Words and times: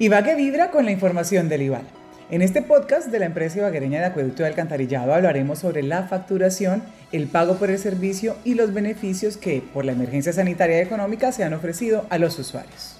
Ibagué 0.00 0.34
vibra 0.34 0.70
con 0.70 0.86
la 0.86 0.92
información 0.92 1.50
del 1.50 1.60
IVAL. 1.60 1.82
En 2.30 2.40
este 2.40 2.62
podcast 2.62 3.08
de 3.08 3.18
la 3.18 3.26
empresa 3.26 3.58
ibaguereña 3.58 4.00
de 4.00 4.06
acueducto 4.06 4.42
y 4.42 4.46
alcantarillado 4.46 5.12
hablaremos 5.12 5.58
sobre 5.58 5.82
la 5.82 6.04
facturación, 6.04 6.82
el 7.12 7.26
pago 7.26 7.56
por 7.56 7.68
el 7.68 7.78
servicio 7.78 8.34
y 8.42 8.54
los 8.54 8.72
beneficios 8.72 9.36
que, 9.36 9.62
por 9.74 9.84
la 9.84 9.92
emergencia 9.92 10.32
sanitaria 10.32 10.78
y 10.78 10.80
económica, 10.80 11.32
se 11.32 11.44
han 11.44 11.52
ofrecido 11.52 12.06
a 12.08 12.16
los 12.16 12.38
usuarios. 12.38 12.96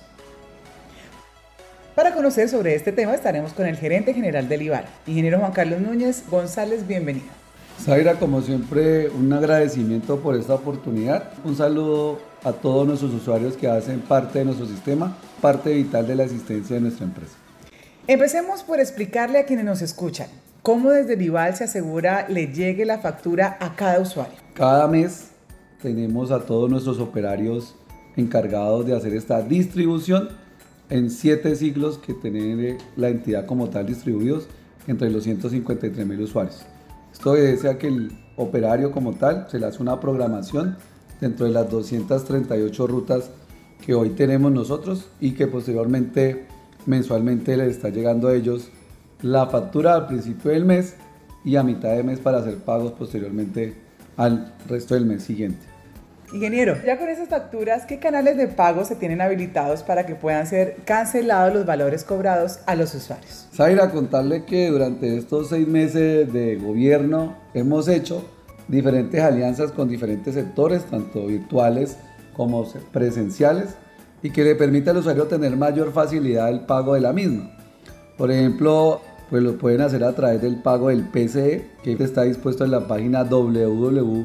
Para 1.94 2.12
conocer 2.12 2.50
sobre 2.50 2.74
este 2.74 2.92
tema 2.92 3.14
estaremos 3.14 3.54
con 3.54 3.64
el 3.64 3.78
gerente 3.78 4.12
general 4.12 4.50
del 4.50 4.60
IVAL, 4.60 4.84
ingeniero 5.06 5.38
Juan 5.38 5.52
Carlos 5.52 5.80
Núñez 5.80 6.24
González, 6.28 6.86
bienvenido. 6.86 7.39
Zaira, 7.82 8.16
como 8.16 8.42
siempre, 8.42 9.08
un 9.08 9.32
agradecimiento 9.32 10.20
por 10.20 10.36
esta 10.36 10.54
oportunidad. 10.54 11.30
Un 11.44 11.56
saludo 11.56 12.18
a 12.44 12.52
todos 12.52 12.86
nuestros 12.86 13.14
usuarios 13.14 13.56
que 13.56 13.68
hacen 13.68 14.00
parte 14.00 14.40
de 14.40 14.44
nuestro 14.44 14.66
sistema, 14.66 15.16
parte 15.40 15.72
vital 15.72 16.06
de 16.06 16.14
la 16.14 16.24
existencia 16.24 16.76
de 16.76 16.82
nuestra 16.82 17.06
empresa. 17.06 17.32
Empecemos 18.06 18.62
por 18.62 18.80
explicarle 18.80 19.38
a 19.38 19.46
quienes 19.46 19.64
nos 19.64 19.80
escuchan 19.80 20.28
cómo 20.60 20.90
desde 20.90 21.16
Vival 21.16 21.56
se 21.56 21.64
asegura 21.64 22.28
le 22.28 22.48
llegue 22.48 22.84
la 22.84 22.98
factura 22.98 23.56
a 23.60 23.74
cada 23.76 23.98
usuario. 23.98 24.36
Cada 24.52 24.86
mes 24.86 25.30
tenemos 25.80 26.30
a 26.32 26.40
todos 26.40 26.70
nuestros 26.70 26.98
operarios 26.98 27.76
encargados 28.14 28.84
de 28.84 28.94
hacer 28.94 29.14
esta 29.14 29.40
distribución 29.40 30.28
en 30.90 31.08
siete 31.08 31.56
ciclos 31.56 31.96
que 31.96 32.12
tiene 32.12 32.76
la 32.96 33.08
entidad 33.08 33.46
como 33.46 33.70
tal 33.70 33.86
distribuidos 33.86 34.48
entre 34.86 35.08
los 35.08 35.24
153 35.24 36.06
mil 36.06 36.20
usuarios. 36.20 36.66
Esto 37.12 37.32
obedece 37.32 37.76
que 37.78 37.88
el 37.88 38.12
operario 38.36 38.90
como 38.90 39.14
tal 39.14 39.46
se 39.50 39.58
le 39.58 39.66
hace 39.66 39.82
una 39.82 40.00
programación 40.00 40.76
dentro 41.20 41.46
de 41.46 41.52
las 41.52 41.70
238 41.70 42.86
rutas 42.86 43.30
que 43.84 43.94
hoy 43.94 44.10
tenemos 44.10 44.52
nosotros 44.52 45.08
y 45.20 45.32
que 45.32 45.46
posteriormente 45.46 46.46
mensualmente 46.86 47.56
les 47.56 47.76
está 47.76 47.90
llegando 47.90 48.28
a 48.28 48.34
ellos 48.34 48.70
la 49.22 49.46
factura 49.46 49.94
al 49.94 50.06
principio 50.06 50.50
del 50.50 50.64
mes 50.64 50.96
y 51.44 51.56
a 51.56 51.62
mitad 51.62 51.94
de 51.94 52.02
mes 52.02 52.18
para 52.18 52.38
hacer 52.38 52.56
pagos 52.58 52.92
posteriormente 52.92 53.74
al 54.16 54.54
resto 54.68 54.94
del 54.94 55.06
mes 55.06 55.22
siguiente. 55.22 55.66
Ingeniero, 56.32 56.76
ya 56.86 56.96
con 56.96 57.08
esas 57.08 57.28
facturas, 57.28 57.86
¿qué 57.86 57.98
canales 57.98 58.36
de 58.36 58.46
pago 58.46 58.84
se 58.84 58.94
tienen 58.94 59.20
habilitados 59.20 59.82
para 59.82 60.06
que 60.06 60.14
puedan 60.14 60.46
ser 60.46 60.76
cancelados 60.84 61.52
los 61.52 61.66
valores 61.66 62.04
cobrados 62.04 62.60
a 62.66 62.76
los 62.76 62.94
usuarios? 62.94 63.48
Zaira, 63.52 63.90
contarle 63.90 64.44
que 64.44 64.68
durante 64.68 65.16
estos 65.16 65.48
seis 65.48 65.66
meses 65.66 66.32
de 66.32 66.56
gobierno 66.56 67.36
hemos 67.52 67.88
hecho 67.88 68.24
diferentes 68.68 69.20
alianzas 69.20 69.72
con 69.72 69.88
diferentes 69.88 70.34
sectores, 70.34 70.84
tanto 70.84 71.26
virtuales 71.26 71.96
como 72.36 72.64
presenciales, 72.92 73.70
y 74.22 74.30
que 74.30 74.44
le 74.44 74.54
permite 74.54 74.90
al 74.90 74.98
usuario 74.98 75.26
tener 75.26 75.56
mayor 75.56 75.92
facilidad 75.92 76.48
el 76.48 76.60
pago 76.60 76.94
de 76.94 77.00
la 77.00 77.12
misma. 77.12 77.50
Por 78.16 78.30
ejemplo, 78.30 79.00
pues 79.30 79.42
lo 79.42 79.56
pueden 79.56 79.80
hacer 79.80 80.04
a 80.04 80.14
través 80.14 80.42
del 80.42 80.60
pago 80.60 80.88
del 80.88 81.04
PCE, 81.04 81.64
que 81.84 81.92
está 81.92 82.24
dispuesto 82.24 82.64
en 82.64 82.72
la 82.72 82.88
página 82.88 83.22
www.ival.go.co 83.22 84.24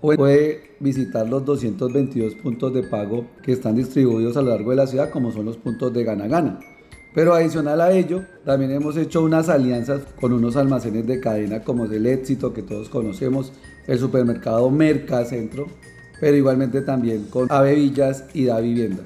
o 0.00 0.14
puede 0.16 0.70
visitar 0.80 1.28
los 1.28 1.44
222 1.44 2.34
puntos 2.36 2.72
de 2.72 2.82
pago 2.82 3.26
que 3.42 3.52
están 3.52 3.76
distribuidos 3.76 4.38
a 4.38 4.42
lo 4.42 4.48
largo 4.50 4.70
de 4.70 4.76
la 4.76 4.86
ciudad, 4.86 5.10
como 5.10 5.30
son 5.30 5.44
los 5.44 5.58
puntos 5.58 5.92
de 5.92 6.04
Gana 6.04 6.26
Gana. 6.26 6.58
Pero 7.14 7.34
adicional 7.34 7.80
a 7.80 7.92
ello, 7.92 8.24
también 8.44 8.72
hemos 8.72 8.96
hecho 8.96 9.22
unas 9.22 9.48
alianzas 9.48 10.00
con 10.20 10.32
unos 10.32 10.56
almacenes 10.56 11.06
de 11.06 11.20
cadena 11.20 11.62
como 11.62 11.84
el 11.84 12.06
Éxito, 12.06 12.52
que 12.52 12.62
todos 12.62 12.88
conocemos, 12.88 13.52
el 13.86 13.98
supermercado 13.98 14.68
Mercacentro, 14.70 15.68
pero 16.18 16.36
igualmente 16.36 16.80
también 16.80 17.26
con 17.26 17.46
Avevillas 17.52 18.24
y 18.32 18.46
Da 18.46 18.58
Vivienda. 18.58 19.04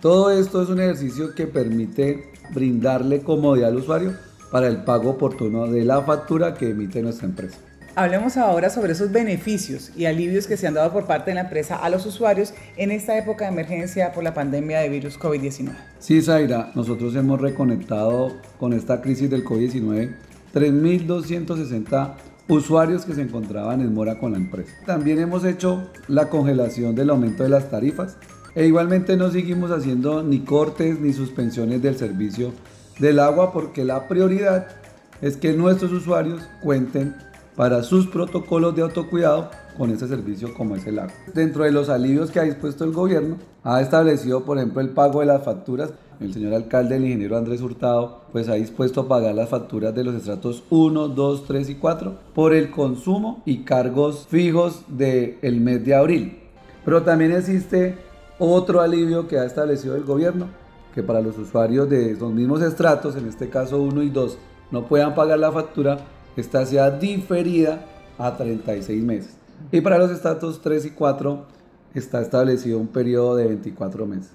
Todo 0.00 0.30
esto 0.30 0.62
es 0.62 0.68
un 0.68 0.80
ejercicio 0.80 1.34
que 1.34 1.46
permite 1.46 2.33
brindarle 2.52 3.20
comodidad 3.20 3.70
al 3.70 3.76
usuario 3.76 4.14
para 4.50 4.68
el 4.68 4.84
pago 4.84 5.10
oportuno 5.10 5.66
de 5.66 5.84
la 5.84 6.02
factura 6.02 6.54
que 6.54 6.70
emite 6.70 7.02
nuestra 7.02 7.26
empresa. 7.26 7.58
Hablemos 7.96 8.36
ahora 8.36 8.70
sobre 8.70 8.92
esos 8.92 9.12
beneficios 9.12 9.92
y 9.96 10.06
alivios 10.06 10.48
que 10.48 10.56
se 10.56 10.66
han 10.66 10.74
dado 10.74 10.92
por 10.92 11.06
parte 11.06 11.30
de 11.30 11.36
la 11.36 11.42
empresa 11.42 11.76
a 11.76 11.88
los 11.88 12.04
usuarios 12.06 12.52
en 12.76 12.90
esta 12.90 13.16
época 13.16 13.44
de 13.44 13.52
emergencia 13.52 14.12
por 14.12 14.24
la 14.24 14.34
pandemia 14.34 14.80
de 14.80 14.88
virus 14.88 15.18
COVID-19. 15.18 15.70
Sí, 16.00 16.20
Zaira, 16.20 16.72
nosotros 16.74 17.14
hemos 17.14 17.40
reconectado 17.40 18.32
con 18.58 18.72
esta 18.72 19.00
crisis 19.00 19.30
del 19.30 19.44
COVID-19 19.44 20.10
3.260 20.54 22.14
usuarios 22.48 23.04
que 23.04 23.14
se 23.14 23.22
encontraban 23.22 23.80
en 23.80 23.92
mora 23.92 24.18
con 24.18 24.32
la 24.32 24.38
empresa. 24.38 24.72
También 24.86 25.18
hemos 25.18 25.44
hecho 25.44 25.90
la 26.06 26.28
congelación 26.28 26.94
del 26.94 27.10
aumento 27.10 27.42
de 27.42 27.48
las 27.48 27.70
tarifas 27.70 28.16
e 28.54 28.66
igualmente 28.66 29.16
no 29.16 29.30
seguimos 29.30 29.70
haciendo 29.70 30.22
ni 30.22 30.40
cortes 30.40 31.00
ni 31.00 31.12
suspensiones 31.12 31.82
del 31.82 31.96
servicio 31.96 32.52
del 32.98 33.18
agua 33.18 33.52
porque 33.52 33.84
la 33.84 34.06
prioridad 34.06 34.68
es 35.20 35.36
que 35.36 35.52
nuestros 35.52 35.92
usuarios 35.92 36.42
cuenten 36.62 37.14
para 37.56 37.82
sus 37.82 38.06
protocolos 38.06 38.74
de 38.74 38.82
autocuidado 38.82 39.50
con 39.76 39.90
ese 39.90 40.08
servicio 40.08 40.54
como 40.54 40.76
es 40.76 40.86
el 40.86 40.98
agua. 40.98 41.14
Dentro 41.34 41.64
de 41.64 41.72
los 41.72 41.88
alivios 41.88 42.30
que 42.30 42.40
ha 42.40 42.44
dispuesto 42.44 42.84
el 42.84 42.92
gobierno, 42.92 43.38
ha 43.62 43.80
establecido, 43.80 44.44
por 44.44 44.58
ejemplo, 44.58 44.80
el 44.80 44.90
pago 44.90 45.20
de 45.20 45.26
las 45.26 45.44
facturas. 45.44 45.90
El 46.20 46.32
señor 46.32 46.54
alcalde, 46.54 46.96
el 46.96 47.04
ingeniero 47.04 47.36
Andrés 47.36 47.60
Hurtado, 47.60 48.22
pues 48.32 48.48
ha 48.48 48.54
dispuesto 48.54 49.02
a 49.02 49.08
pagar 49.08 49.34
las 49.34 49.48
facturas 49.48 49.94
de 49.94 50.04
los 50.04 50.14
estratos 50.14 50.62
1, 50.70 51.08
2, 51.08 51.44
3 51.46 51.70
y 51.70 51.74
4 51.74 52.18
por 52.34 52.54
el 52.54 52.70
consumo 52.70 53.42
y 53.44 53.64
cargos 53.64 54.26
fijos 54.28 54.84
del 54.88 55.60
mes 55.60 55.84
de 55.84 55.94
abril. 55.94 56.38
Pero 56.84 57.02
también 57.02 57.32
existe 57.32 57.96
otro 58.38 58.80
alivio 58.80 59.28
que 59.28 59.38
ha 59.38 59.44
establecido 59.44 59.96
el 59.96 60.04
gobierno, 60.04 60.48
que 60.94 61.02
para 61.02 61.20
los 61.20 61.38
usuarios 61.38 61.88
de 61.88 62.14
los 62.14 62.32
mismos 62.32 62.62
estratos, 62.62 63.16
en 63.16 63.28
este 63.28 63.48
caso 63.48 63.80
1 63.82 64.02
y 64.02 64.10
2, 64.10 64.38
no 64.70 64.86
puedan 64.86 65.14
pagar 65.14 65.38
la 65.38 65.52
factura, 65.52 65.98
esta 66.36 66.64
sea 66.66 66.90
diferida 66.90 67.84
a 68.18 68.36
36 68.36 69.02
meses. 69.02 69.36
Y 69.70 69.80
para 69.80 69.98
los 69.98 70.10
estratos 70.10 70.60
3 70.62 70.86
y 70.86 70.90
4 70.90 71.44
está 71.94 72.20
establecido 72.20 72.78
un 72.78 72.88
periodo 72.88 73.36
de 73.36 73.46
24 73.46 74.06
meses. 74.06 74.32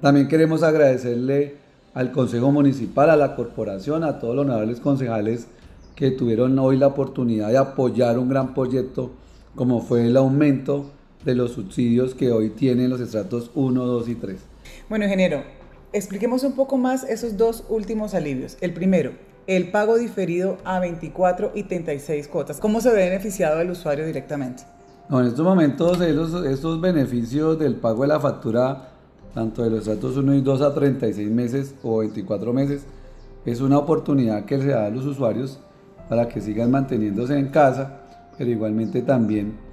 También 0.00 0.28
queremos 0.28 0.62
agradecerle 0.62 1.56
al 1.94 2.12
Consejo 2.12 2.50
Municipal, 2.52 3.10
a 3.10 3.16
la 3.16 3.34
corporación, 3.34 4.04
a 4.04 4.18
todos 4.18 4.36
los 4.36 4.44
honorables 4.44 4.80
concejales 4.80 5.46
que 5.94 6.10
tuvieron 6.10 6.58
hoy 6.58 6.76
la 6.76 6.88
oportunidad 6.88 7.48
de 7.48 7.56
apoyar 7.56 8.18
un 8.18 8.28
gran 8.28 8.52
proyecto 8.52 9.12
como 9.54 9.80
fue 9.80 10.06
el 10.06 10.16
aumento 10.18 10.90
de 11.26 11.34
los 11.34 11.50
subsidios 11.50 12.14
que 12.14 12.30
hoy 12.30 12.50
tienen 12.50 12.88
los 12.88 13.00
estratos 13.00 13.50
1, 13.54 13.84
2 13.84 14.08
y 14.08 14.14
3. 14.14 14.38
Bueno, 14.88 15.04
ingeniero, 15.04 15.42
expliquemos 15.92 16.44
un 16.44 16.52
poco 16.54 16.78
más 16.78 17.02
esos 17.02 17.36
dos 17.36 17.64
últimos 17.68 18.14
alivios. 18.14 18.56
El 18.60 18.72
primero, 18.72 19.10
el 19.48 19.72
pago 19.72 19.98
diferido 19.98 20.56
a 20.64 20.78
24 20.78 21.50
y 21.54 21.64
36 21.64 22.28
cuotas. 22.28 22.60
¿Cómo 22.60 22.80
se 22.80 22.90
ve 22.90 23.10
beneficiado 23.10 23.60
el 23.60 23.70
usuario 23.70 24.06
directamente? 24.06 24.62
No, 25.08 25.20
en 25.20 25.26
estos 25.26 25.44
momentos 25.44 26.00
estos 26.00 26.80
beneficios 26.80 27.58
del 27.58 27.74
pago 27.74 28.02
de 28.02 28.08
la 28.08 28.20
factura, 28.20 28.90
tanto 29.34 29.64
de 29.64 29.70
los 29.70 29.80
estratos 29.80 30.16
1 30.16 30.32
y 30.32 30.40
2 30.42 30.62
a 30.62 30.74
36 30.74 31.28
meses 31.28 31.74
o 31.82 31.98
24 31.98 32.52
meses, 32.52 32.84
es 33.44 33.60
una 33.60 33.78
oportunidad 33.78 34.44
que 34.44 34.60
se 34.60 34.68
da 34.68 34.86
a 34.86 34.90
los 34.90 35.04
usuarios 35.04 35.58
para 36.08 36.28
que 36.28 36.40
sigan 36.40 36.70
manteniéndose 36.70 37.36
en 37.36 37.48
casa, 37.48 38.00
pero 38.38 38.48
igualmente 38.48 39.02
también 39.02 39.65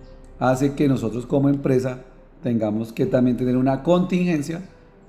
hace 0.43 0.73
que 0.73 0.89
nosotros 0.89 1.25
como 1.25 1.47
empresa 1.47 1.99
tengamos 2.41 2.91
que 2.91 3.05
también 3.05 3.37
tener 3.37 3.55
una 3.55 3.81
contingencia 3.81 4.61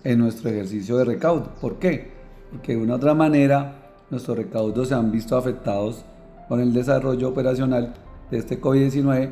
en 0.05 0.21
nuestro 0.21 0.49
ejercicio 0.49 0.97
de 0.97 1.05
recaudo. 1.05 1.51
¿Por 1.61 1.81
qué? 1.81 2.13
Porque 2.53 2.77
de 2.77 2.81
una 2.81 2.95
otra 2.95 3.15
manera 3.15 3.91
nuestros 4.11 4.37
recaudos 4.37 4.89
se 4.89 4.95
han 4.95 5.11
visto 5.11 5.37
afectados 5.37 6.05
con 6.49 6.61
el 6.61 6.73
desarrollo 6.73 7.31
operacional 7.31 7.95
de 8.31 8.39
este 8.39 8.61
COVID-19 8.61 9.31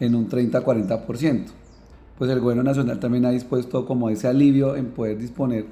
en 0.00 0.14
un 0.14 0.28
30-40%. 0.28 1.46
Pues 2.18 2.30
el 2.30 2.40
gobierno 2.40 2.64
nacional 2.64 3.00
también 3.00 3.24
ha 3.24 3.30
dispuesto 3.30 3.86
como 3.86 4.10
ese 4.10 4.28
alivio 4.28 4.76
en 4.76 4.88
poder 4.88 5.16
disponer 5.16 5.64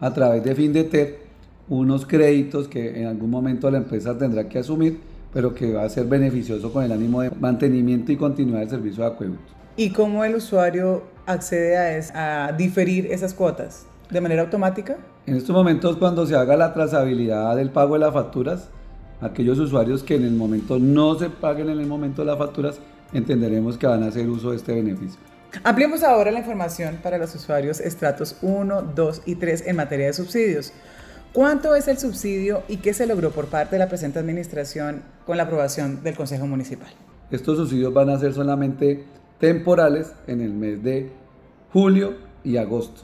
a 0.00 0.10
través 0.14 0.42
de 0.42 0.54
FINDETER 0.54 1.18
unos 1.68 2.06
créditos 2.06 2.66
que 2.66 2.98
en 2.98 3.06
algún 3.06 3.28
momento 3.28 3.70
la 3.70 3.76
empresa 3.76 4.16
tendrá 4.16 4.48
que 4.48 4.60
asumir, 4.60 5.00
pero 5.32 5.54
que 5.54 5.72
va 5.72 5.84
a 5.84 5.88
ser 5.88 6.06
beneficioso 6.06 6.72
con 6.72 6.84
el 6.84 6.92
ánimo 6.92 7.22
de 7.22 7.30
mantenimiento 7.30 8.12
y 8.12 8.16
continuidad 8.16 8.60
del 8.60 8.70
servicio 8.70 9.04
de 9.04 9.10
acueductos. 9.10 9.54
¿Y 9.76 9.90
cómo 9.90 10.24
el 10.24 10.34
usuario 10.34 11.04
accede 11.26 12.10
a, 12.12 12.46
a 12.46 12.52
diferir 12.52 13.06
esas 13.12 13.34
cuotas? 13.34 13.86
¿De 14.10 14.20
manera 14.20 14.42
automática? 14.42 14.96
En 15.26 15.36
estos 15.36 15.54
momentos, 15.54 15.96
cuando 15.96 16.26
se 16.26 16.34
haga 16.34 16.56
la 16.56 16.72
trazabilidad 16.72 17.54
del 17.56 17.70
pago 17.70 17.94
de 17.94 18.00
las 18.00 18.14
facturas, 18.14 18.70
aquellos 19.20 19.58
usuarios 19.58 20.02
que 20.02 20.14
en 20.14 20.24
el 20.24 20.32
momento 20.32 20.78
no 20.78 21.14
se 21.18 21.28
paguen 21.28 21.68
en 21.68 21.80
el 21.80 21.86
momento 21.86 22.24
las 22.24 22.38
facturas, 22.38 22.80
entenderemos 23.12 23.76
que 23.76 23.86
van 23.86 24.02
a 24.02 24.06
hacer 24.06 24.28
uso 24.28 24.50
de 24.50 24.56
este 24.56 24.74
beneficio. 24.74 25.20
Ampliemos 25.64 26.02
ahora 26.02 26.30
la 26.30 26.40
información 26.40 26.98
para 27.02 27.18
los 27.18 27.34
usuarios 27.34 27.80
estratos 27.80 28.36
1, 28.42 28.92
2 28.94 29.22
y 29.26 29.34
3 29.36 29.64
en 29.66 29.76
materia 29.76 30.06
de 30.06 30.12
subsidios. 30.12 30.72
¿Cuánto 31.38 31.76
es 31.76 31.86
el 31.86 31.98
subsidio 31.98 32.64
y 32.66 32.78
qué 32.78 32.92
se 32.92 33.06
logró 33.06 33.30
por 33.30 33.46
parte 33.46 33.76
de 33.76 33.78
la 33.78 33.88
presente 33.88 34.18
administración 34.18 35.02
con 35.24 35.36
la 35.36 35.44
aprobación 35.44 36.02
del 36.02 36.16
Consejo 36.16 36.48
Municipal? 36.48 36.88
Estos 37.30 37.58
subsidios 37.58 37.94
van 37.94 38.10
a 38.10 38.18
ser 38.18 38.34
solamente 38.34 39.04
temporales 39.38 40.12
en 40.26 40.40
el 40.40 40.52
mes 40.52 40.82
de 40.82 41.12
julio 41.72 42.14
y 42.42 42.56
agosto. 42.56 43.02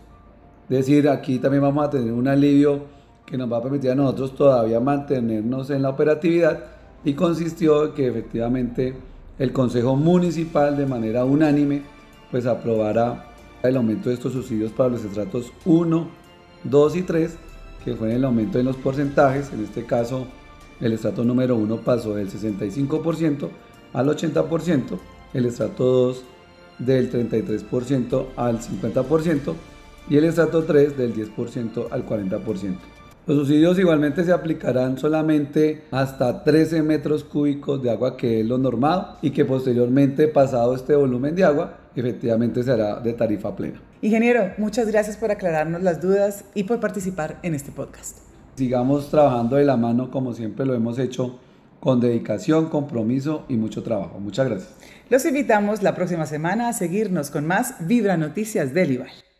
Es 0.69 0.79
decir, 0.79 1.09
aquí 1.09 1.39
también 1.39 1.63
vamos 1.63 1.87
a 1.87 1.91
tener 1.91 2.13
un 2.13 2.27
alivio 2.27 2.87
que 3.25 3.39
nos 3.39 3.53
va 3.53 3.59
a 3.59 3.63
permitir 3.63 3.93
a 3.93 3.95
nosotros 3.95 4.35
todavía 4.35 4.81
mantenernos 4.81 5.71
en 5.71 5.83
la 5.83 5.91
operatividad 5.91 6.59
y 7.05 7.15
consistió 7.15 7.85
en 7.85 7.95
que 7.95 8.09
efectivamente 8.09 8.97
el 9.39 9.53
Consejo 9.53 9.95
Municipal 9.95 10.77
de 10.77 10.87
manera 10.87 11.25
unánime 11.25 11.83
pues 12.33 12.47
aprobara 12.47 13.27
el 13.63 13.77
aumento 13.77 14.09
de 14.09 14.17
estos 14.17 14.33
subsidios 14.33 14.73
para 14.73 14.89
los 14.89 15.05
estratos 15.05 15.53
1, 15.65 16.09
2 16.65 16.97
y 16.97 17.03
3, 17.03 17.39
que 17.85 17.95
fue 17.95 18.15
el 18.15 18.25
aumento 18.25 18.59
en 18.59 18.67
los 18.67 18.77
porcentajes, 18.77 19.53
en 19.53 19.65
este 19.65 19.85
caso 19.85 20.27
el 20.81 20.93
estrato 20.93 21.25
número 21.25 21.57
1 21.57 21.77
pasó 21.79 22.15
del 22.15 22.31
65% 22.31 23.49
al 23.93 24.09
80%, 24.09 24.99
el 25.35 25.47
estrato 25.47 25.85
2 25.85 26.25
del 26.79 27.13
33% 27.13 28.27
al 28.37 28.59
50% 28.61 29.55
y 30.09 30.17
el 30.17 30.25
estrato 30.25 30.65
3 30.65 30.97
del 30.97 31.15
10% 31.15 31.89
al 31.91 32.07
40%. 32.07 32.77
Los 33.27 33.39
subsidios 33.39 33.79
igualmente 33.79 34.23
se 34.23 34.33
aplicarán 34.33 34.99
solamente 34.99 35.85
hasta 35.91 36.45
13 36.45 36.83
metros 36.83 37.25
cúbicos 37.25 37.83
de 37.83 37.91
agua 37.91 38.19
que 38.19 38.41
es 38.41 38.47
lo 38.47 38.59
normado 38.59 39.17
y 39.23 39.31
que 39.31 39.47
posteriormente 39.47 40.29
pasado 40.29 40.75
este 40.75 40.95
volumen 40.95 41.35
de 41.35 41.45
agua 41.45 41.79
efectivamente 41.97 42.63
será 42.63 43.01
de 43.01 43.15
tarifa 43.15 43.57
plena. 43.57 43.81
Ingeniero, 44.05 44.53
muchas 44.59 44.87
gracias 44.87 45.17
por 45.17 45.31
aclararnos 45.31 45.83
las 45.83 46.03
dudas 46.03 46.45
y 46.55 46.65
por 46.65 46.79
participar 46.79 47.39
en 47.43 47.55
este 47.55 47.73
podcast. 47.73 48.19
Sigamos 48.55 49.09
trabajando 49.09 49.57
de 49.57 49.65
la 49.65 49.79
mano 49.79 50.11
como 50.11 50.35
siempre 50.35 50.67
lo 50.67 50.75
hemos 50.75 50.99
hecho 50.99 51.39
con 51.81 52.01
dedicación, 52.01 52.69
compromiso 52.69 53.47
y 53.49 53.57
mucho 53.57 53.83
trabajo. 53.83 54.21
Muchas 54.21 54.47
gracias. 54.47 54.75
Los 55.09 55.25
invitamos 55.25 55.83
la 55.83 55.95
próxima 55.95 56.27
semana 56.27 56.69
a 56.69 56.75
seguirnos 56.75 57.31
con 57.31 57.47
más 57.47 57.77
Vibra 57.81 58.19
Noticias 58.19 58.75
del 58.75 58.93
IVAL. 58.93 59.34